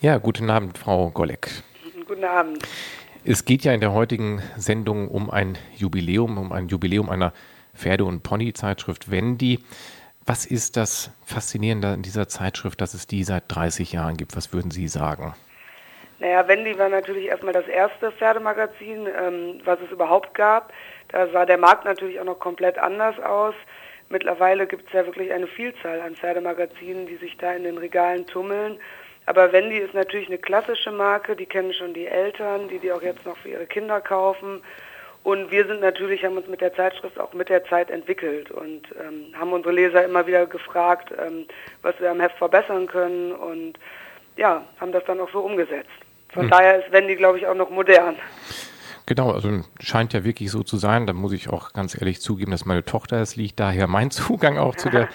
[0.00, 1.50] Ja, guten Abend, Frau Golleck.
[2.06, 2.62] Guten Abend.
[3.24, 7.32] Es geht ja in der heutigen Sendung um ein Jubiläum, um ein Jubiläum einer
[7.74, 9.58] Pferde- und Pony-Zeitschrift Wendy.
[10.24, 14.36] Was ist das Faszinierende an dieser Zeitschrift, dass es die seit 30 Jahren gibt?
[14.36, 15.34] Was würden Sie sagen?
[16.20, 20.72] Naja, Wendy war natürlich erstmal das erste Pferdemagazin, ähm, was es überhaupt gab.
[21.08, 23.54] Da sah der Markt natürlich auch noch komplett anders aus.
[24.10, 28.24] Mittlerweile gibt es ja wirklich eine Vielzahl an Pferdemagazinen, die sich da in den Regalen
[28.26, 28.78] tummeln.
[29.28, 33.02] Aber Wendy ist natürlich eine klassische Marke, die kennen schon die Eltern, die die auch
[33.02, 34.62] jetzt noch für ihre Kinder kaufen.
[35.22, 38.88] Und wir sind natürlich, haben uns mit der Zeitschrift auch mit der Zeit entwickelt und
[38.98, 41.44] ähm, haben unsere Leser immer wieder gefragt, ähm,
[41.82, 43.74] was wir am Heft verbessern können und
[44.38, 45.90] ja, haben das dann auch so umgesetzt.
[46.32, 46.50] Von hm.
[46.50, 48.16] daher ist Wendy, glaube ich, auch noch modern.
[49.08, 51.06] Genau, also scheint ja wirklich so zu sein.
[51.06, 53.58] Da muss ich auch ganz ehrlich zugeben, dass meine Tochter es liegt.
[53.58, 55.08] Daher mein Zugang auch zu der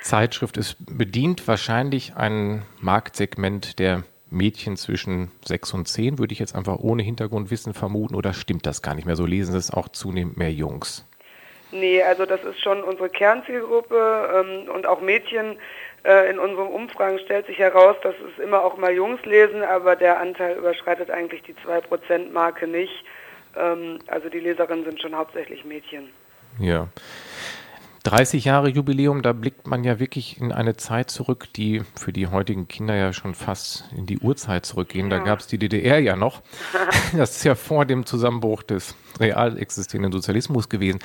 [0.00, 6.56] Zeitschrift ist bedient wahrscheinlich ein Marktsegment der Mädchen zwischen sechs und zehn, würde ich jetzt
[6.56, 8.14] einfach ohne Hintergrundwissen vermuten.
[8.14, 9.14] Oder stimmt das gar nicht mehr?
[9.14, 11.06] So lesen es auch zunehmend mehr Jungs.
[11.70, 15.58] Nee, also das ist schon unsere Kernzielgruppe ähm, und auch Mädchen.
[16.02, 19.96] Äh, in unseren Umfragen stellt sich heraus, dass es immer auch mal Jungs lesen, aber
[19.96, 23.04] der Anteil überschreitet eigentlich die 2%-Marke nicht.
[23.56, 26.10] Ähm, also die Leserinnen sind schon hauptsächlich Mädchen.
[26.58, 26.88] Ja.
[28.04, 32.26] 30 Jahre Jubiläum, da blickt man ja wirklich in eine Zeit zurück, die für die
[32.26, 35.10] heutigen Kinder ja schon fast in die Urzeit zurückgehen.
[35.10, 35.18] Ja.
[35.18, 36.42] Da gab es die DDR ja noch.
[37.16, 40.98] Das ist ja vor dem Zusammenbruch des real existierenden Sozialismus gewesen.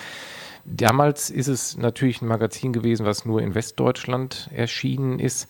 [0.65, 5.47] Damals ist es natürlich ein Magazin gewesen, was nur in Westdeutschland erschienen ist.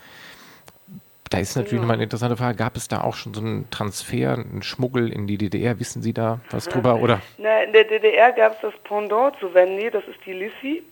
[1.30, 1.80] Da ist natürlich ja.
[1.80, 2.58] nochmal eine interessante Frage.
[2.58, 5.80] Gab es da auch schon so einen Transfer, einen Schmuggel in die DDR?
[5.80, 6.96] Wissen Sie da was drüber?
[7.02, 7.22] Oder?
[7.38, 10.84] Na, in der DDR gab es das Pendant zu Wendy, das ist die Lissi.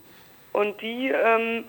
[0.54, 1.66] Und die ähm,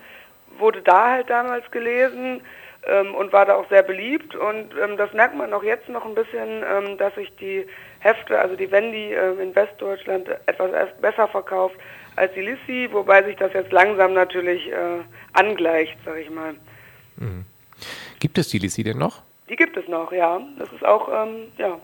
[0.59, 2.43] wurde da halt damals gelesen
[2.87, 4.35] ähm, und war da auch sehr beliebt.
[4.35, 7.67] Und ähm, das merkt man auch jetzt noch ein bisschen, ähm, dass sich die
[8.01, 11.77] Hefte, also die Wendy ähm, in Westdeutschland etwas besser verkauft
[12.17, 15.01] als die Lissi, wobei sich das jetzt langsam natürlich äh,
[15.33, 16.55] angleicht, sag ich mal.
[17.17, 17.45] Mhm.
[18.21, 19.23] Gibt es die Lissi denn noch?
[19.49, 20.41] Die gibt es noch, ja.
[20.59, 21.79] Das ist auch, ähm, ja,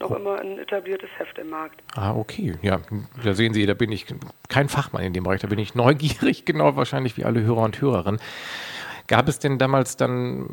[0.00, 0.16] noch oh.
[0.16, 1.82] immer ein etabliertes Heft im Markt.
[1.96, 2.54] Ah, okay.
[2.62, 2.80] Ja,
[3.22, 4.06] da sehen Sie, da bin ich
[4.48, 7.80] kein Fachmann in dem Bereich, da bin ich neugierig, genau wahrscheinlich wie alle Hörer und
[7.80, 8.20] Hörerinnen.
[9.06, 10.48] Gab es denn damals dann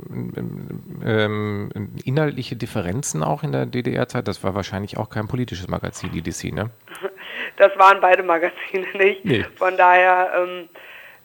[1.06, 1.70] ähm,
[2.04, 4.28] inhaltliche Differenzen auch in der DDR-Zeit?
[4.28, 6.70] Das war wahrscheinlich auch kein politisches Magazin, die DC, ne?
[7.58, 9.24] Das waren beide Magazine nicht.
[9.24, 9.46] Nee.
[9.56, 10.70] Von daher ähm,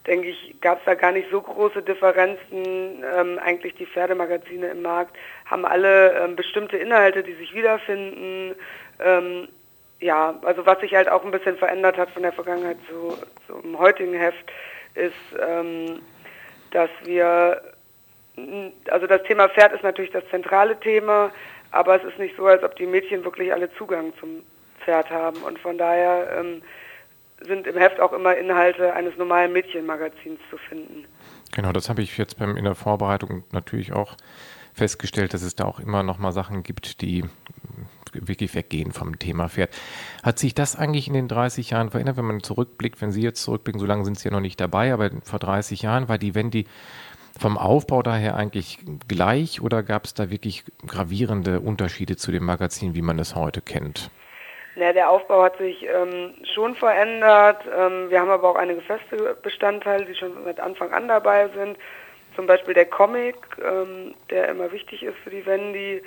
[0.07, 3.05] denke ich, gab es da gar nicht so große Differenzen.
[3.17, 8.55] Ähm, eigentlich die Pferdemagazine im Markt haben alle ähm, bestimmte Inhalte, die sich wiederfinden.
[9.01, 9.49] Ähm,
[10.01, 13.79] ja, also was sich halt auch ein bisschen verändert hat von der Vergangenheit zu, zum
[13.79, 14.53] heutigen Heft,
[14.95, 16.01] ist, ähm,
[16.71, 17.63] dass wir,
[18.91, 21.33] also das Thema Pferd ist natürlich das zentrale Thema,
[21.71, 24.43] aber es ist nicht so, als ob die Mädchen wirklich alle Zugang zum
[24.85, 25.39] Pferd haben.
[25.43, 26.63] Und von daher ähm,
[27.41, 31.05] sind im Heft auch immer Inhalte eines normalen Mädchenmagazins zu finden.
[31.55, 34.17] Genau, das habe ich jetzt beim, in der Vorbereitung natürlich auch
[34.75, 37.25] festgestellt, dass es da auch immer noch mal Sachen gibt, die
[38.13, 39.75] wirklich weggehen vom Thema Pferd.
[40.23, 43.43] Hat sich das eigentlich in den 30 Jahren verändert, wenn man zurückblickt, wenn Sie jetzt
[43.43, 46.35] zurückblicken, so lange sind Sie ja noch nicht dabei, aber vor 30 Jahren war die
[46.35, 46.67] Wendy
[47.39, 52.95] vom Aufbau daher eigentlich gleich oder gab es da wirklich gravierende Unterschiede zu dem Magazin,
[52.95, 54.11] wie man es heute kennt?
[54.77, 57.65] Ja, der Aufbau hat sich ähm, schon verändert.
[57.75, 61.79] Ähm, wir haben aber auch einige feste Bestandteile, die schon seit Anfang an dabei sind.
[62.37, 66.03] Zum Beispiel der Comic, ähm, der immer wichtig ist für die Wendy.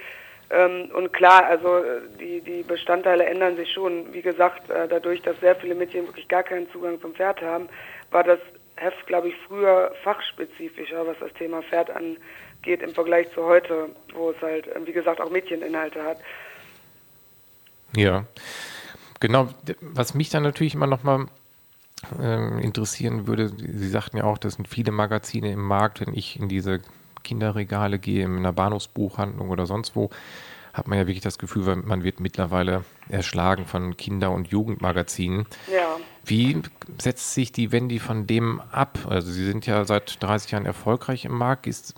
[0.51, 1.83] Ähm, und klar, also
[2.19, 4.13] die, die Bestandteile ändern sich schon.
[4.13, 7.69] Wie gesagt, äh, dadurch, dass sehr viele Mädchen wirklich gar keinen Zugang zum Pferd haben,
[8.11, 8.39] war das
[8.75, 14.29] Heft, glaube ich, früher fachspezifischer, was das Thema Pferd angeht, im Vergleich zu heute, wo
[14.29, 16.19] es halt, wie gesagt, auch Mädcheninhalte hat.
[17.95, 18.25] Ja,
[19.19, 19.49] genau.
[19.81, 21.27] Was mich dann natürlich immer noch mal
[22.19, 26.01] äh, interessieren würde, Sie sagten ja auch, das sind viele Magazine im Markt.
[26.01, 26.81] Wenn ich in diese
[27.23, 30.09] Kinderregale gehe, in einer Bahnhofsbuchhandlung oder sonst wo,
[30.73, 35.45] hat man ja wirklich das Gefühl, man wird mittlerweile erschlagen von Kinder- und Jugendmagazinen.
[35.71, 35.97] Ja.
[36.29, 36.61] Wie
[36.99, 38.99] setzt sich die Wendy von dem ab?
[39.09, 41.65] Also Sie sind ja seit 30 Jahren erfolgreich im Markt.
[41.65, 41.95] Ist,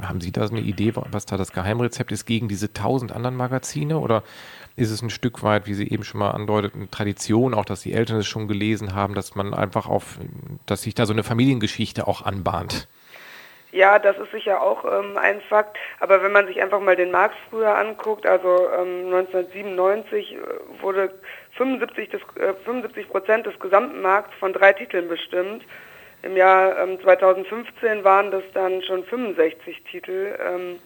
[0.00, 3.36] haben Sie da so eine Idee, was da das Geheimrezept ist gegen diese tausend anderen
[3.36, 3.98] Magazine?
[3.98, 4.22] Oder
[4.76, 7.92] ist es ein Stück weit, wie Sie eben schon mal andeuteten, Tradition, auch dass die
[7.92, 10.18] Eltern es schon gelesen haben, dass man einfach auf,
[10.64, 12.88] dass sich da so eine Familiengeschichte auch anbahnt.
[13.74, 15.76] Ja, das ist sicher auch ähm, ein Fakt.
[15.98, 20.38] Aber wenn man sich einfach mal den Markt früher anguckt, also ähm, 1997 äh,
[20.80, 21.12] wurde
[21.56, 25.64] 75, des, äh, 75 Prozent des gesamten Markts von drei Titeln bestimmt.
[26.22, 30.36] Im Jahr ähm, 2015 waren das dann schon 65 Titel.
[30.40, 30.78] Ähm,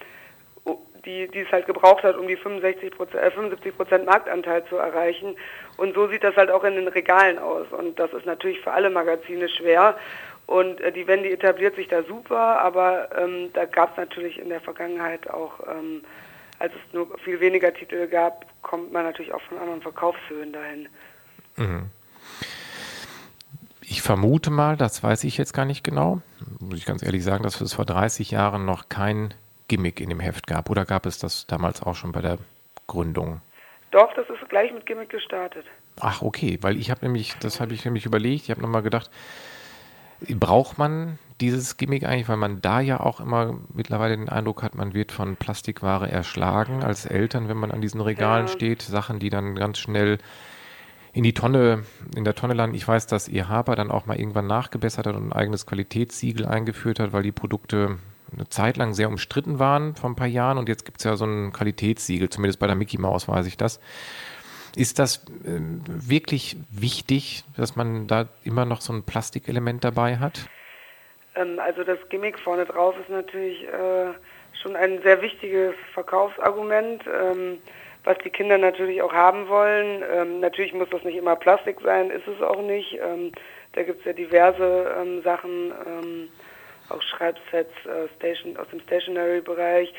[1.04, 5.36] die, die es halt gebraucht hat, um die 65 äh, 75 Prozent Marktanteil zu erreichen.
[5.76, 7.66] Und so sieht das halt auch in den Regalen aus.
[7.70, 9.96] Und das ist natürlich für alle Magazine schwer.
[10.46, 14.48] Und äh, die Wendy etabliert sich da super, aber ähm, da gab es natürlich in
[14.48, 16.02] der Vergangenheit auch, ähm,
[16.58, 20.88] als es nur viel weniger Titel gab, kommt man natürlich auch von anderen Verkaufshöhen dahin.
[21.56, 21.86] Mhm.
[23.80, 26.20] Ich vermute mal, das weiß ich jetzt gar nicht genau,
[26.60, 29.32] muss ich ganz ehrlich sagen, dass es vor 30 Jahren noch kein
[29.68, 30.68] Gimmick in dem Heft gab.
[30.68, 32.38] Oder gab es das damals auch schon bei der
[32.86, 33.40] Gründung?
[33.90, 35.64] Doch, das ist gleich mit Gimmick gestartet.
[36.00, 39.10] Ach, okay, weil ich habe nämlich, das habe ich nämlich überlegt, ich habe nochmal gedacht,
[40.20, 44.74] braucht man dieses Gimmick eigentlich, weil man da ja auch immer mittlerweile den Eindruck hat,
[44.74, 48.52] man wird von Plastikware erschlagen als Eltern, wenn man an diesen Regalen ja.
[48.52, 50.18] steht, Sachen, die dann ganz schnell
[51.12, 52.76] in die Tonne, in der Tonne landen.
[52.76, 56.46] Ich weiß, dass ihr Haber dann auch mal irgendwann nachgebessert hat und ein eigenes Qualitätssiegel
[56.46, 57.98] eingeführt hat, weil die Produkte
[58.32, 61.16] eine Zeit lang sehr umstritten waren vor ein paar Jahren und jetzt gibt es ja
[61.16, 63.80] so ein Qualitätssiegel, zumindest bei der Mickey Mouse weiß ich das.
[64.76, 70.48] Ist das äh, wirklich wichtig, dass man da immer noch so ein Plastikelement dabei hat?
[71.38, 74.12] Ähm, also das Gimmick vorne drauf ist natürlich äh,
[74.62, 77.04] schon ein sehr wichtiges Verkaufsargument.
[77.06, 77.58] Ähm,
[78.08, 80.02] was die Kinder natürlich auch haben wollen.
[80.10, 82.98] Ähm, natürlich muss das nicht immer Plastik sein, ist es auch nicht.
[83.02, 83.32] Ähm,
[83.72, 86.28] da gibt es ja diverse ähm, Sachen, ähm,
[86.88, 89.92] auch Schreibsets äh, Station, aus dem Stationary-Bereich.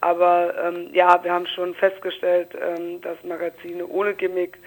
[0.00, 4.58] Aber ähm, ja, wir haben schon festgestellt, ähm, dass Magazine ohne Gimmick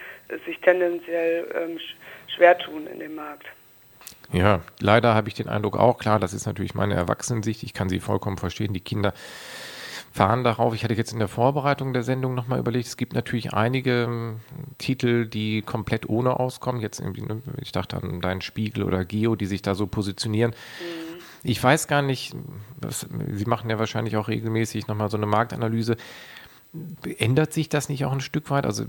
[0.46, 1.96] sich tendenziell sch
[2.36, 3.48] schwer tun in dem Markt.
[4.32, 7.90] Ja, leider habe ich den Eindruck auch, klar, das ist natürlich meine Erwachsenensicht, ich kann
[7.90, 9.14] sie vollkommen verstehen, die Kinder
[10.12, 10.74] fahren darauf.
[10.74, 14.40] Ich hatte jetzt in der Vorbereitung der Sendung nochmal überlegt, es gibt natürlich einige ähm,
[14.78, 16.82] Titel, die komplett ohne auskommen.
[16.82, 20.52] Jetzt irgendwie, ne, ich dachte an Dein Spiegel oder Geo, die sich da so positionieren.
[20.52, 21.20] Mhm.
[21.44, 22.36] Ich weiß gar nicht,
[22.82, 25.96] was, Sie machen ja wahrscheinlich auch regelmäßig nochmal so eine Marktanalyse
[27.18, 28.66] ändert sich das nicht auch ein Stück weit?
[28.66, 28.86] Also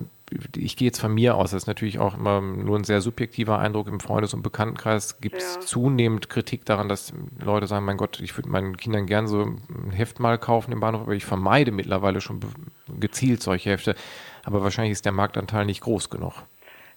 [0.57, 3.59] ich gehe jetzt von mir aus, das ist natürlich auch immer nur ein sehr subjektiver
[3.59, 5.21] Eindruck im Freundes- und Bekanntenkreis.
[5.21, 5.61] Gibt es ja.
[5.63, 9.91] zunehmend Kritik daran, dass Leute sagen, mein Gott, ich würde meinen Kindern gern so ein
[9.93, 12.41] Heft mal kaufen im Bahnhof, aber ich vermeide mittlerweile schon
[12.99, 13.95] gezielt solche Hefte.
[14.45, 16.35] Aber wahrscheinlich ist der Marktanteil nicht groß genug.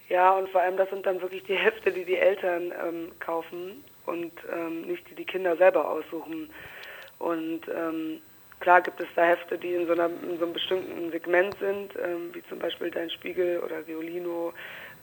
[0.09, 3.83] Ja, und vor allem das sind dann wirklich die Hefte, die die Eltern ähm, kaufen
[4.05, 6.49] und ähm, nicht die die Kinder selber aussuchen.
[7.19, 8.21] Und ähm,
[8.63, 11.91] Klar gibt es da Hefte, die in so, einer, in so einem bestimmten Segment sind,
[12.01, 14.53] ähm, wie zum Beispiel Dein Spiegel oder Violino.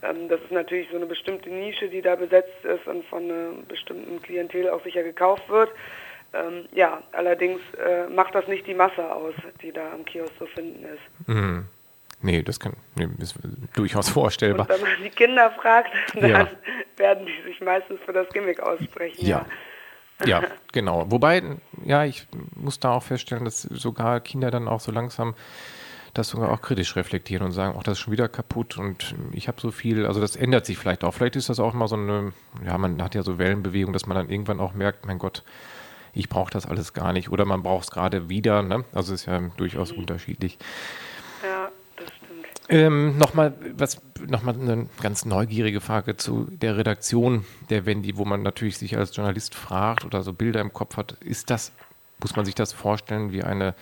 [0.01, 3.67] Ähm, das ist natürlich so eine bestimmte Nische, die da besetzt ist und von einem
[3.67, 5.69] bestimmten Klientel auch sicher gekauft wird.
[6.33, 10.47] Ähm, ja, allerdings äh, macht das nicht die Masse aus, die da am Kiosk zu
[10.47, 11.27] finden ist.
[11.29, 11.65] Mhm.
[12.23, 13.35] Nee, das kann, nee, ist
[13.75, 14.67] durchaus vorstellbar.
[14.67, 16.47] Und wenn man die Kinder fragt, dann ja.
[16.97, 19.23] werden die sich meistens für das Gimmick aussprechen.
[19.23, 19.37] Ja.
[19.37, 19.45] ja.
[20.25, 21.09] Ja, genau.
[21.09, 21.43] Wobei,
[21.83, 25.35] ja, ich muss da auch feststellen, dass sogar Kinder dann auch so langsam
[26.13, 29.47] das sogar auch kritisch reflektieren und sagen, auch das ist schon wieder kaputt und ich
[29.47, 31.13] habe so viel, also das ändert sich vielleicht auch.
[31.13, 32.33] Vielleicht ist das auch mal so eine,
[32.65, 35.43] ja, man hat ja so Wellenbewegung, dass man dann irgendwann auch merkt, mein Gott,
[36.13, 38.83] ich brauche das alles gar nicht oder man braucht es gerade wieder, ne?
[38.91, 39.99] Also ist ja durchaus mhm.
[39.99, 40.57] unterschiedlich.
[42.71, 48.43] Ähm, nochmal was, nochmal eine ganz neugierige Frage zu der Redaktion der Wendy, wo man
[48.43, 51.17] natürlich sich als Journalist fragt oder so Bilder im Kopf hat.
[51.19, 51.73] Ist das,
[52.21, 53.75] muss man sich das vorstellen, wie eine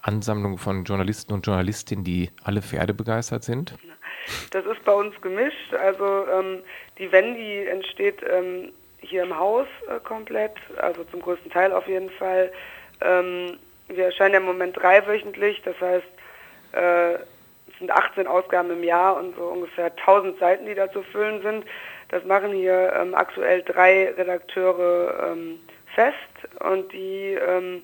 [0.00, 3.74] Ansammlung von Journalisten und Journalistinnen, die alle Pferde begeistert sind?
[4.52, 5.74] Das ist bei uns gemischt.
[5.74, 6.62] Also ähm,
[6.98, 12.10] die Wendy entsteht ähm, hier im Haus äh, komplett, also zum größten Teil auf jeden
[12.10, 12.52] Fall.
[13.00, 16.06] Ähm, wir erscheinen ja im Moment dreiwöchentlich, das heißt,
[16.72, 17.18] äh,
[17.78, 21.64] sind 18 Ausgaben im Jahr und so ungefähr 1000 Seiten, die da zu füllen sind.
[22.08, 25.60] Das machen hier ähm, aktuell drei Redakteure ähm,
[25.94, 26.14] fest
[26.60, 27.82] und die ähm,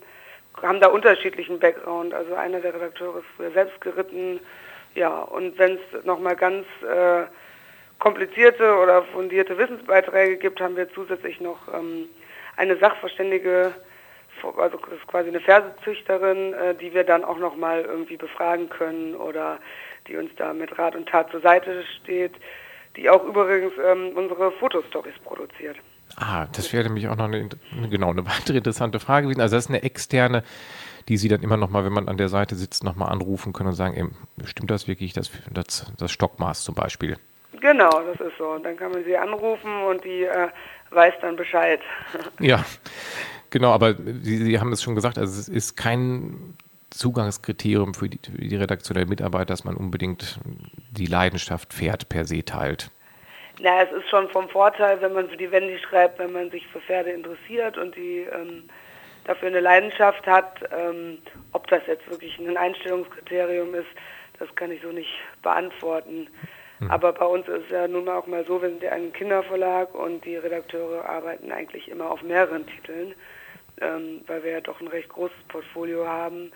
[0.62, 2.14] haben da unterschiedlichen Background.
[2.14, 4.40] Also einer der Redakteure ist früher selbst geritten.
[4.94, 7.24] Ja, und wenn es nochmal ganz äh,
[7.98, 12.08] komplizierte oder fundierte Wissensbeiträge gibt, haben wir zusätzlich noch ähm,
[12.56, 13.72] eine Sachverständige
[14.44, 19.14] also das ist quasi eine Versezüchterin, äh, die wir dann auch nochmal irgendwie befragen können
[19.14, 19.58] oder
[20.08, 22.32] die uns da mit Rat und Tat zur Seite steht,
[22.96, 25.76] die auch übrigens ähm, unsere Fotostories produziert.
[26.16, 27.48] Ah, das wäre nämlich auch noch eine,
[27.88, 29.40] genau, eine weitere interessante Frage gewesen.
[29.40, 30.42] Also das ist eine externe,
[31.08, 33.74] die Sie dann immer nochmal, wenn man an der Seite sitzt, nochmal anrufen können und
[33.74, 37.16] sagen, ey, stimmt das wirklich, das, das, das Stockmaß zum Beispiel?
[37.60, 38.50] Genau, das ist so.
[38.50, 40.48] Und dann kann man sie anrufen und die äh,
[40.90, 41.80] weiß dann Bescheid.
[42.40, 42.64] Ja,
[43.52, 46.54] Genau, aber Sie, Sie haben es schon gesagt, also es ist kein
[46.88, 50.40] Zugangskriterium für die, für die Redaktion der Mitarbeiter, dass man unbedingt
[50.90, 52.90] die Leidenschaft Pferd per se teilt.
[53.60, 56.66] Na, es ist schon vom Vorteil, wenn man für die Wendy schreibt, wenn man sich
[56.68, 58.64] für Pferde interessiert und die ähm,
[59.24, 60.60] dafür eine Leidenschaft hat.
[60.74, 61.18] Ähm,
[61.52, 63.90] ob das jetzt wirklich ein Einstellungskriterium ist,
[64.38, 66.26] das kann ich so nicht beantworten.
[66.82, 66.90] Mhm.
[66.90, 69.12] Aber bei uns ist es ja nun mal auch mal so, wir sind ja ein
[69.12, 73.14] Kinderverlag und die Redakteure arbeiten eigentlich immer auf mehreren Titeln,
[73.80, 76.52] ähm, weil wir ja doch ein recht großes Portfolio haben.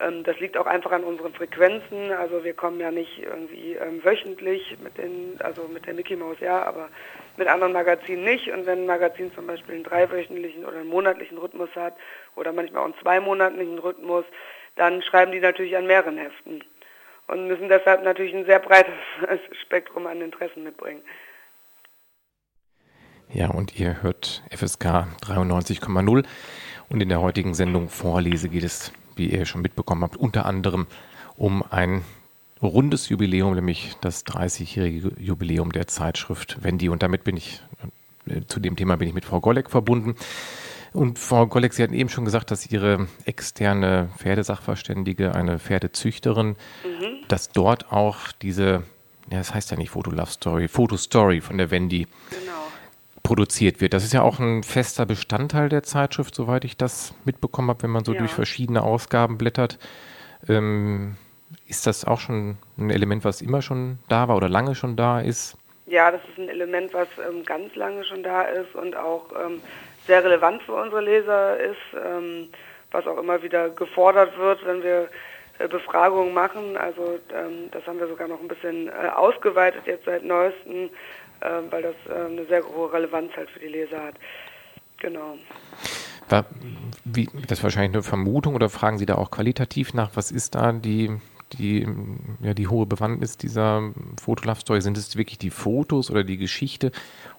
[0.00, 2.10] Ähm, das liegt auch einfach an unseren Frequenzen.
[2.12, 6.40] Also wir kommen ja nicht irgendwie ähm, wöchentlich mit den, also mit der Mickey Mouse
[6.40, 6.88] ja, aber
[7.36, 8.50] mit anderen Magazinen nicht.
[8.50, 11.94] Und wenn ein Magazin zum Beispiel einen dreiwöchentlichen oder einen monatlichen Rhythmus hat
[12.34, 14.24] oder manchmal auch einen zweimonatlichen Rhythmus,
[14.74, 16.64] dann schreiben die natürlich an mehreren Heften
[17.28, 18.94] und müssen deshalb natürlich ein sehr breites
[19.62, 21.02] Spektrum an Interessen mitbringen.
[23.30, 26.24] Ja, und ihr hört FSK 93,0
[26.88, 30.86] und in der heutigen Sendung Vorlese geht es, wie ihr schon mitbekommen habt, unter anderem
[31.36, 32.04] um ein
[32.62, 36.88] rundes Jubiläum, nämlich das 30-jährige Jubiläum der Zeitschrift Wendy.
[36.88, 37.62] Und damit bin ich,
[38.26, 40.16] äh, zu dem Thema bin ich mit Frau Golleck verbunden.
[40.92, 47.28] Und Frau Golleck, Sie hatten eben schon gesagt, dass Ihre externe Pferdesachverständige, eine Pferdezüchterin, mhm.
[47.28, 48.82] dass dort auch diese,
[49.30, 52.52] ja, das heißt ja nicht Foto Love Story, Fotostory von der Wendy genau.
[53.22, 53.92] produziert wird.
[53.92, 57.90] Das ist ja auch ein fester Bestandteil der Zeitschrift, soweit ich das mitbekommen habe, wenn
[57.90, 58.18] man so ja.
[58.18, 59.78] durch verschiedene Ausgaben blättert.
[60.48, 61.16] Ähm,
[61.66, 65.20] ist das auch schon ein Element, was immer schon da war oder lange schon da
[65.20, 65.56] ist?
[65.86, 69.62] Ja, das ist ein Element, was ähm, ganz lange schon da ist und auch ähm,
[70.08, 72.48] sehr relevant für unsere Leser ist, ähm,
[72.90, 75.08] was auch immer wieder gefordert wird, wenn wir
[75.58, 76.76] äh, Befragungen machen.
[76.76, 80.90] Also ähm, das haben wir sogar noch ein bisschen äh, ausgeweitet jetzt seit neuestem,
[81.40, 84.14] äh, weil das äh, eine sehr hohe Relevanz halt für die Leser hat.
[84.96, 85.38] Genau.
[86.28, 86.46] War,
[87.04, 90.10] wie, das ist wahrscheinlich eine Vermutung oder fragen Sie da auch qualitativ nach?
[90.14, 91.10] Was ist da die,
[91.52, 91.86] die,
[92.40, 94.80] ja, die hohe Bewandtnis dieser Fotolove-Story?
[94.80, 96.92] Sind es wirklich die Fotos oder die Geschichte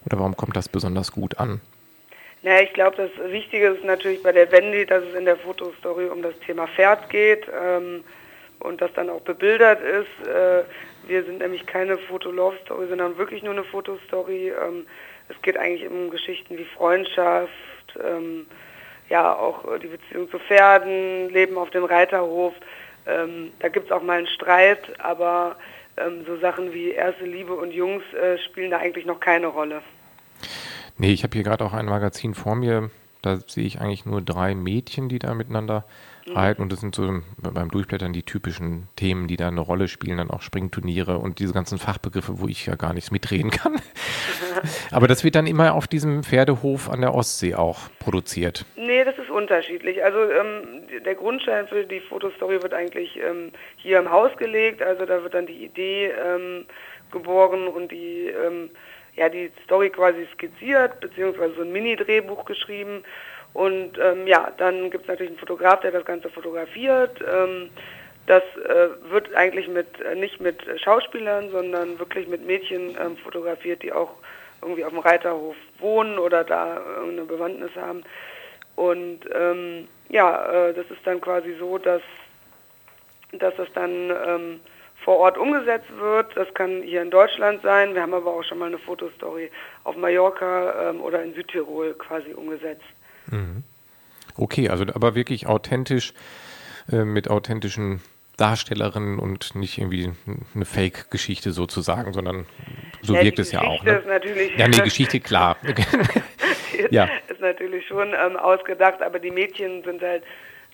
[0.05, 1.61] oder warum kommt das besonders gut an?
[2.41, 6.05] Naja, ich glaube, das Wichtige ist natürlich bei der Wendy, dass es in der Fotostory
[6.07, 8.03] um das Thema Pferd geht ähm,
[8.59, 10.27] und das dann auch bebildert ist.
[10.27, 10.63] Äh,
[11.07, 14.49] wir sind nämlich keine Foto-Love-Story, sondern wirklich nur eine Fotostory.
[14.49, 14.85] Ähm,
[15.27, 17.51] es geht eigentlich um Geschichten wie Freundschaft,
[18.01, 18.47] ähm,
[19.09, 22.53] ja, auch die Beziehung zu Pferden, Leben auf dem Reiterhof.
[23.05, 25.57] Ähm, da gibt es auch mal einen Streit, aber
[25.97, 29.81] ähm, so Sachen wie erste Liebe und Jungs äh, spielen da eigentlich noch keine Rolle.
[30.99, 32.91] Nee, ich habe hier gerade auch ein Magazin vor mir.
[33.21, 35.85] Da sehe ich eigentlich nur drei Mädchen, die da miteinander
[36.25, 36.33] mhm.
[36.35, 36.61] reiten.
[36.61, 40.17] Und das sind so beim Durchblättern die typischen Themen, die da eine Rolle spielen.
[40.17, 43.75] Dann auch Springturniere und diese ganzen Fachbegriffe, wo ich ja gar nichts mitreden kann.
[44.91, 48.65] Aber das wird dann immer auf diesem Pferdehof an der Ostsee auch produziert.
[48.75, 50.03] Nee, das ist unterschiedlich.
[50.03, 54.81] Also ähm, der Grundstein für die Fotostory wird eigentlich ähm, hier im Haus gelegt.
[54.81, 56.65] Also da wird dann die Idee ähm,
[57.11, 58.69] geboren und die ähm,
[59.19, 63.03] ja, die Story quasi skizziert, beziehungsweise so ein Mini-Drehbuch geschrieben.
[63.53, 67.19] Und ähm, ja, dann gibt es natürlich einen Fotograf, der das Ganze fotografiert.
[67.21, 67.69] Ähm,
[68.27, 73.83] das äh, wird eigentlich mit äh, nicht mit Schauspielern, sondern wirklich mit Mädchen ähm, fotografiert,
[73.83, 74.13] die auch
[74.61, 78.03] irgendwie auf dem Reiterhof wohnen oder da eine Bewandtnis haben.
[78.77, 82.01] Und ähm, ja, äh, das ist dann quasi so, dass,
[83.33, 84.59] dass das dann ähm,
[85.03, 86.35] vor Ort umgesetzt wird.
[86.35, 87.95] Das kann hier in Deutschland sein.
[87.95, 89.51] Wir haben aber auch schon mal eine Fotostory
[89.83, 92.83] auf Mallorca ähm, oder in Südtirol quasi umgesetzt.
[93.27, 93.63] Mhm.
[94.35, 96.13] Okay, also aber wirklich authentisch
[96.91, 98.01] äh, mit authentischen
[98.37, 100.11] Darstellerinnen und nicht irgendwie
[100.55, 102.45] eine Fake-Geschichte sozusagen, sondern
[103.01, 103.83] so ja, wirkt es ja auch.
[103.83, 104.01] Ne?
[104.07, 105.57] Natürlich ja, nee, Geschichte, klar.
[106.89, 107.09] ja.
[107.27, 110.23] Ist natürlich schon ähm, ausgedacht, aber die Mädchen sind halt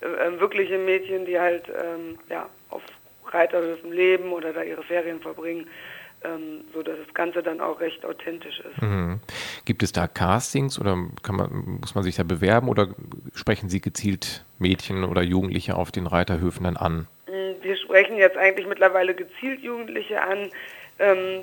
[0.01, 2.47] äh, wirkliche Mädchen, die halt ähm, ja,
[3.35, 5.67] auf Reiterhöfen leben oder da ihre Ferien verbringen,
[6.23, 8.81] ähm, so dass das Ganze dann auch recht authentisch ist.
[8.81, 9.19] Mhm.
[9.65, 12.87] Gibt es da Castings oder man, muss man sich da bewerben oder
[13.33, 17.07] sprechen Sie gezielt Mädchen oder Jugendliche auf den Reiterhöfen dann an?
[17.27, 20.49] Mm, wir sprechen jetzt eigentlich mittlerweile gezielt Jugendliche an.
[20.99, 21.41] Ähm,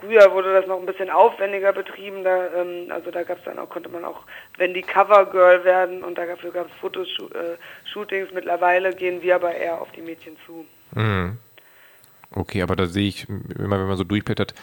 [0.00, 3.58] früher wurde das noch ein bisschen aufwendiger betrieben, da, ähm, also da gab es dann
[3.58, 4.22] auch, konnte man auch,
[4.56, 9.90] wenn die Covergirl werden und dafür gab es Fotoshootings, mittlerweile gehen wir aber eher auf
[9.92, 10.66] die Mädchen zu.
[10.94, 11.38] Mhm.
[12.34, 14.54] Okay, aber da sehe ich immer, wenn man so durchblättert,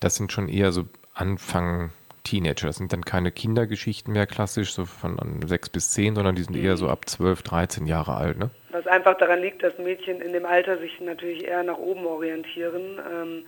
[0.00, 1.90] das sind schon eher so Anfang
[2.24, 2.66] Teenager.
[2.66, 6.56] Das sind dann keine Kindergeschichten mehr klassisch, so von sechs bis zehn, sondern die sind
[6.56, 6.64] mhm.
[6.64, 8.50] eher so ab zwölf, dreizehn Jahre alt, ne?
[8.70, 12.98] Was einfach daran liegt, dass Mädchen in dem Alter sich natürlich eher nach oben orientieren
[12.98, 13.44] ähm,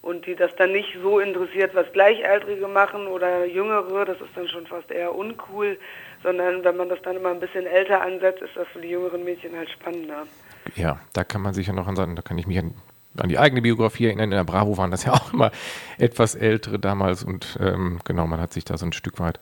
[0.00, 4.48] und die das dann nicht so interessiert, was Gleichaltrige machen oder Jüngere, das ist dann
[4.48, 5.76] schon fast eher uncool,
[6.22, 9.24] sondern wenn man das dann immer ein bisschen älter ansetzt, ist das für die jüngeren
[9.24, 10.26] Mädchen halt spannender
[10.76, 12.74] ja, da kann man sich ja noch an, da kann ich mich an,
[13.18, 14.24] an, die eigene Biografie erinnern.
[14.24, 15.50] In der Bravo waren das ja auch immer
[15.98, 19.40] etwas ältere damals und ähm, genau, man hat sich da so ein Stück weit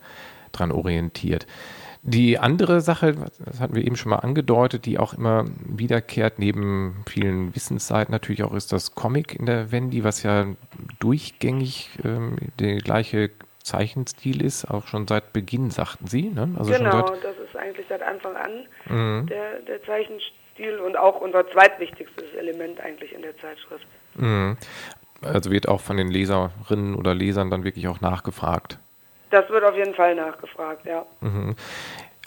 [0.51, 1.45] dran orientiert.
[2.01, 7.03] Die andere Sache, das hatten wir eben schon mal angedeutet, die auch immer wiederkehrt, neben
[7.05, 10.45] vielen Wissensseiten natürlich auch, ist das Comic in der Wendy, was ja
[10.99, 13.31] durchgängig ähm, der gleiche
[13.63, 16.29] Zeichenstil ist, auch schon seit Beginn, sagten Sie.
[16.29, 16.55] Ne?
[16.57, 19.27] Also genau, das ist eigentlich seit Anfang an mhm.
[19.27, 20.38] der, der Zeichenstil
[20.83, 23.85] und auch unser zweitwichtigstes Element eigentlich in der Zeitschrift.
[24.15, 24.57] Mhm.
[25.21, 28.79] Also wird auch von den Leserinnen oder Lesern dann wirklich auch nachgefragt.
[29.31, 31.05] Das wird auf jeden Fall nachgefragt, ja.
[31.21, 31.55] Mhm.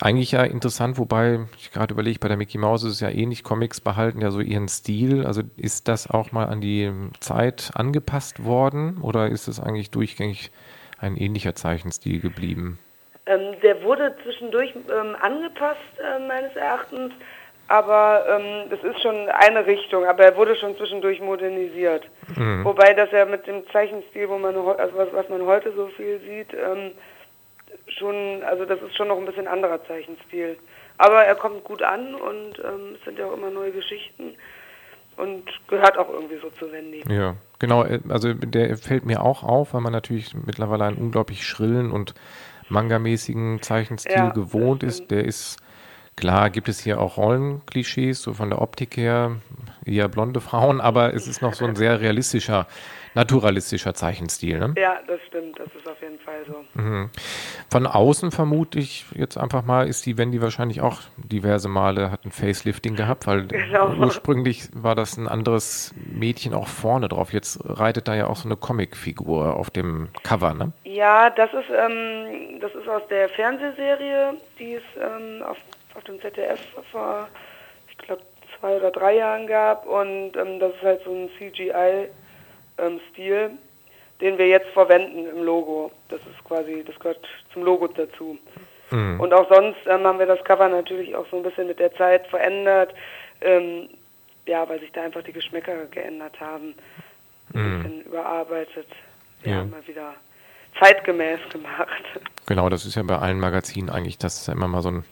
[0.00, 3.44] Eigentlich ja interessant, wobei ich gerade überlege, bei der Mickey Mouse ist es ja ähnlich,
[3.44, 5.24] Comics behalten ja so ihren Stil.
[5.24, 10.50] Also ist das auch mal an die Zeit angepasst worden oder ist es eigentlich durchgängig
[10.98, 12.78] ein ähnlicher Zeichenstil geblieben?
[13.26, 17.12] Ähm, der wurde zwischendurch ähm, angepasst, äh, meines Erachtens,
[17.72, 22.06] aber ähm, das ist schon eine Richtung, aber er wurde schon zwischendurch modernisiert.
[22.36, 22.66] Mhm.
[22.66, 26.20] Wobei das ja mit dem Zeichenstil, wo man also was, was man heute so viel
[26.20, 26.90] sieht, ähm,
[27.88, 30.58] schon, also das ist schon noch ein bisschen anderer Zeichenstil.
[30.98, 34.34] Aber er kommt gut an und ähm, es sind ja auch immer neue Geschichten
[35.16, 37.02] und gehört auch irgendwie so zu Wendy.
[37.08, 37.84] Ja, genau.
[37.84, 42.12] Äh, also der fällt mir auch auf, weil man natürlich mittlerweile einen unglaublich schrillen und
[42.68, 45.10] mangamäßigen Zeichenstil ja, gewohnt ist.
[45.10, 45.56] Der ist
[46.16, 49.36] Klar gibt es hier auch Rollenklischees, so von der Optik her,
[49.84, 52.66] eher blonde Frauen, aber es ist noch so ein sehr realistischer
[53.14, 54.58] naturalistischer Zeichenstil.
[54.58, 54.74] Ne?
[54.76, 56.80] Ja, das stimmt, das ist auf jeden Fall so.
[56.80, 57.10] Mhm.
[57.70, 62.24] Von außen vermute ich jetzt einfach mal, ist die Wendy wahrscheinlich auch diverse Male, hat
[62.24, 63.94] ein Facelifting gehabt, weil genau.
[63.96, 67.32] ursprünglich war das ein anderes Mädchen auch vorne drauf.
[67.32, 70.72] Jetzt reitet da ja auch so eine Comicfigur auf dem Cover, ne?
[70.84, 75.56] Ja, das ist, ähm, das ist aus der Fernsehserie, die es ähm, auf,
[75.94, 77.28] auf dem ZDF vor,
[77.90, 78.22] ich glaube,
[78.58, 82.08] zwei oder drei Jahren gab und ähm, das ist halt so ein CGI
[82.78, 83.00] ähm,
[84.20, 85.90] den wir jetzt verwenden im Logo.
[86.08, 87.18] Das ist quasi, das gehört
[87.52, 88.38] zum Logo dazu.
[88.90, 89.20] Mhm.
[89.20, 91.92] Und auch sonst ähm, haben wir das Cover natürlich auch so ein bisschen mit der
[91.94, 92.94] Zeit verändert.
[93.40, 93.88] Ähm,
[94.46, 96.74] ja, weil sich da einfach die Geschmäcker geändert haben.
[97.54, 97.82] Ein mhm.
[97.82, 98.86] bisschen überarbeitet.
[99.44, 99.56] Ja.
[99.56, 100.14] haben mal wieder
[100.78, 102.02] zeitgemäß gemacht.
[102.46, 105.04] Genau, das ist ja bei allen Magazinen eigentlich, dass es immer mal so ein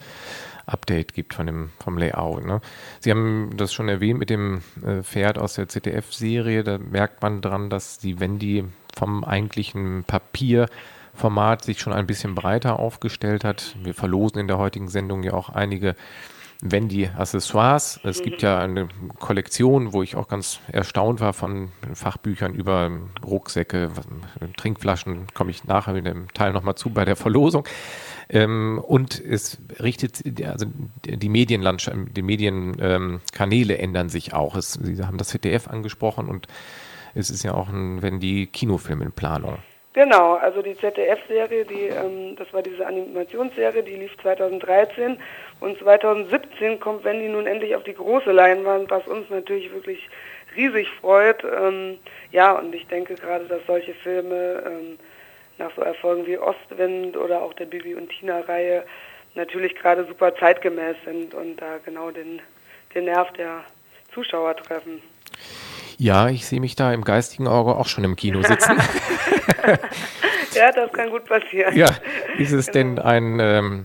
[0.71, 2.45] Update gibt von dem, vom Layout.
[2.45, 2.61] Ne?
[3.01, 6.65] Sie haben das schon erwähnt mit dem äh, Pferd aus der ZDF-Serie.
[6.65, 8.65] Da merkt man dran, dass die Wendy
[8.97, 13.77] vom eigentlichen Papierformat sich schon ein bisschen breiter aufgestellt hat.
[13.83, 15.95] Wir verlosen in der heutigen Sendung ja auch einige
[16.63, 18.01] Wendy-Accessoires.
[18.03, 22.91] Es gibt ja eine Kollektion, wo ich auch ganz erstaunt war von Fachbüchern über
[23.25, 23.91] Rucksäcke,
[24.57, 27.65] Trinkflaschen, komme ich nachher in dem Teil nochmal zu bei der Verlosung.
[28.33, 30.67] Ähm, und es richtet, also
[31.05, 34.55] die Medienlandschaft, die Medienkanäle ähm, ändern sich auch.
[34.55, 36.47] Es, Sie haben das ZDF angesprochen und
[37.15, 39.59] es ist ja auch ein, wenn die Kinofilme in Planung.
[39.93, 45.19] Genau, also die ZDF-Serie, die, ähm, das war diese Animationsserie, die lief 2013
[45.59, 50.09] und 2017 kommt Wendy nun endlich auf die große Leinwand, was uns natürlich wirklich
[50.55, 51.43] riesig freut.
[51.43, 51.99] Ähm,
[52.31, 54.99] ja, und ich denke gerade, dass solche Filme ähm,
[55.61, 58.85] nach so Erfolgen wie Ostwind oder auch der Bibi und Tina-Reihe
[59.35, 62.41] natürlich gerade super zeitgemäß sind und da genau den,
[62.95, 63.63] den Nerv der
[64.13, 65.01] Zuschauer treffen.
[65.99, 68.73] Ja, ich sehe mich da im geistigen Auge auch schon im Kino sitzen.
[70.55, 71.77] ja, das kann gut passieren.
[71.77, 71.89] Ja,
[72.39, 72.95] ist es genau.
[72.95, 73.85] denn ein ähm,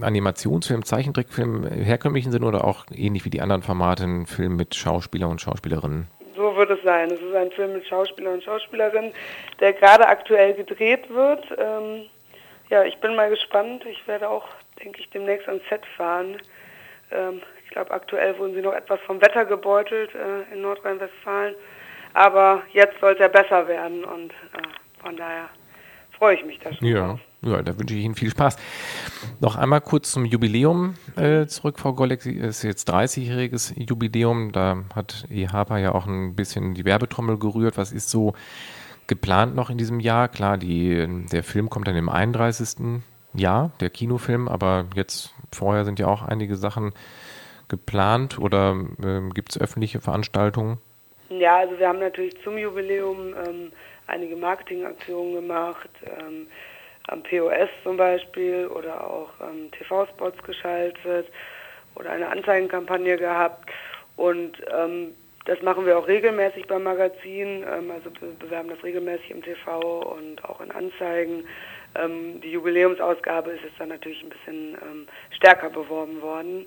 [0.00, 4.74] Animationsfilm, Zeichentrickfilm im herkömmlichen Sinn oder auch ähnlich wie die anderen Formate ein Film mit
[4.74, 6.06] Schauspieler und Schauspielerinnen?
[6.54, 7.10] So wird es sein.
[7.10, 9.12] Es ist ein Film mit Schauspielern und Schauspielerinnen,
[9.58, 11.44] der gerade aktuell gedreht wird.
[11.58, 12.04] Ähm,
[12.70, 13.84] ja, ich bin mal gespannt.
[13.86, 14.46] Ich werde auch,
[14.82, 16.36] denke ich, demnächst ans Set fahren.
[17.10, 21.56] Ähm, ich glaube, aktuell wurden sie noch etwas vom Wetter gebeutelt äh, in Nordrhein-Westfalen.
[22.12, 25.48] Aber jetzt soll es ja besser werden und äh, von daher
[26.16, 26.86] freue ich mich da schon.
[26.86, 27.18] Ja.
[27.44, 28.56] Ja, da wünsche ich Ihnen viel Spaß.
[29.40, 32.24] Noch einmal kurz zum Jubiläum äh, zurück, Frau Golleck.
[32.24, 34.52] Es ist jetzt 30-jähriges Jubiläum.
[34.52, 37.76] Da hat EHAPA ja auch ein bisschen die Werbetrommel gerührt.
[37.76, 38.32] Was ist so
[39.06, 40.28] geplant noch in diesem Jahr?
[40.28, 43.02] Klar, die, der Film kommt dann im 31.
[43.34, 46.92] Jahr, der Kinofilm, aber jetzt vorher sind ja auch einige Sachen
[47.68, 50.78] geplant oder äh, gibt es öffentliche Veranstaltungen?
[51.28, 53.72] Ja, also wir haben natürlich zum Jubiläum ähm,
[54.06, 55.90] einige Marketingaktionen gemacht.
[56.04, 56.46] Ähm,
[57.08, 61.26] am POS zum Beispiel oder auch ähm, TV-Spots geschaltet
[61.94, 63.70] oder eine Anzeigenkampagne gehabt.
[64.16, 65.14] Und ähm,
[65.44, 67.62] das machen wir auch regelmäßig beim Magazin.
[67.62, 71.44] Ähm, also wir bewerben das regelmäßig im TV und auch in Anzeigen.
[71.94, 76.66] Ähm, die Jubiläumsausgabe ist jetzt dann natürlich ein bisschen ähm, stärker beworben worden.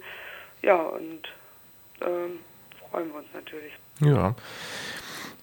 [0.62, 1.28] Ja, und
[2.02, 2.40] ähm,
[2.90, 3.74] freuen wir uns natürlich.
[4.00, 4.36] Ja.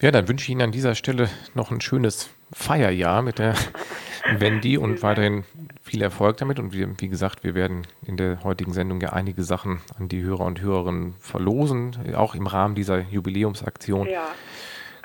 [0.00, 3.54] Ja, dann wünsche ich Ihnen an dieser Stelle noch ein schönes Feierjahr mit der
[4.24, 5.44] Wendy und weiterhin
[5.82, 6.58] viel Erfolg damit.
[6.58, 10.22] Und wir, wie gesagt, wir werden in der heutigen Sendung ja einige Sachen an die
[10.22, 14.08] Hörer und Hörerinnen verlosen, auch im Rahmen dieser Jubiläumsaktion.
[14.08, 14.28] Ja.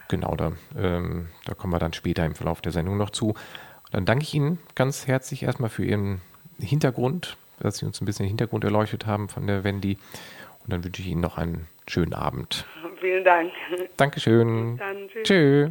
[0.07, 3.35] Genau, da, ähm, da kommen wir dann später im Verlauf der Sendung noch zu.
[3.91, 6.21] Dann danke ich Ihnen ganz herzlich erstmal für Ihren
[6.59, 9.97] Hintergrund, dass Sie uns ein bisschen den Hintergrund erleuchtet haben von der Wendy.
[10.63, 12.65] Und dann wünsche ich Ihnen noch einen schönen Abend.
[12.99, 13.51] Vielen Dank.
[13.97, 14.77] Dankeschön.
[14.77, 15.23] Dann, tschüss.
[15.27, 15.69] tschüss.